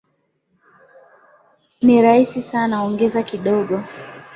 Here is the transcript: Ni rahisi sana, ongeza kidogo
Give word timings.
Ni 1.85 1.97
rahisi 2.03 2.41
sana, 2.49 2.75
ongeza 2.85 3.19
kidogo 3.29 3.77